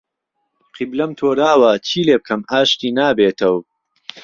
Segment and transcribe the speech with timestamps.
[0.75, 3.57] قیبلهم تۆراوه چی لێ بکهم ئاشتی نابێتهو